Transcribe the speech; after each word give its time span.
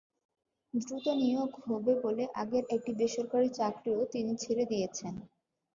দ্রুত 0.73 1.05
নিয়োগ 1.21 1.51
হবে 1.65 1.93
বলে 2.03 2.23
আগের 2.41 2.63
একটি 2.75 2.91
বেসরকারি 2.99 3.49
চাকরিও 3.57 3.99
তিনি 4.13 4.31
ছেড়ে 4.43 4.63
দিয়েছেন। 4.71 5.13